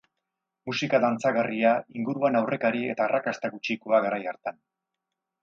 [0.69, 4.61] Musika dantzagarria, inguruan aurrekari eta arrakasta gutxikoa garai hartan.